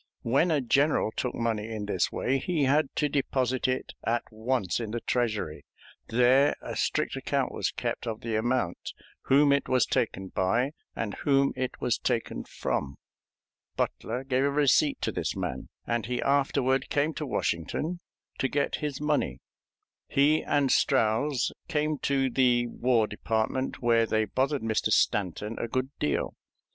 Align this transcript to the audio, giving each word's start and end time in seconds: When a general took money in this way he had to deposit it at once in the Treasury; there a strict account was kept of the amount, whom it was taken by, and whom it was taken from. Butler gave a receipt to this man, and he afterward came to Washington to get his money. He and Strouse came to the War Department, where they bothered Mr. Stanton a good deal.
When 0.23 0.49
a 0.49 0.61
general 0.61 1.11
took 1.11 1.35
money 1.35 1.69
in 1.69 1.85
this 1.85 2.11
way 2.11 2.39
he 2.39 2.63
had 2.63 2.87
to 2.95 3.07
deposit 3.07 3.67
it 3.67 3.93
at 4.03 4.23
once 4.31 4.79
in 4.79 4.89
the 4.89 4.99
Treasury; 4.99 5.63
there 6.07 6.55
a 6.59 6.75
strict 6.75 7.15
account 7.15 7.51
was 7.51 7.69
kept 7.69 8.07
of 8.07 8.21
the 8.21 8.35
amount, 8.35 8.93
whom 9.25 9.51
it 9.51 9.69
was 9.69 9.85
taken 9.85 10.29
by, 10.29 10.71
and 10.95 11.13
whom 11.17 11.53
it 11.55 11.79
was 11.79 11.99
taken 11.99 12.45
from. 12.45 12.95
Butler 13.75 14.23
gave 14.23 14.43
a 14.43 14.49
receipt 14.49 14.99
to 15.01 15.11
this 15.11 15.35
man, 15.35 15.69
and 15.85 16.07
he 16.07 16.19
afterward 16.19 16.89
came 16.89 17.13
to 17.13 17.27
Washington 17.27 17.99
to 18.39 18.47
get 18.47 18.77
his 18.77 18.99
money. 18.99 19.37
He 20.07 20.43
and 20.43 20.71
Strouse 20.71 21.51
came 21.67 21.99
to 21.99 22.31
the 22.31 22.65
War 22.65 23.05
Department, 23.05 23.83
where 23.83 24.07
they 24.07 24.25
bothered 24.25 24.63
Mr. 24.63 24.87
Stanton 24.89 25.57
a 25.59 25.67
good 25.67 25.91
deal. 25.99 26.33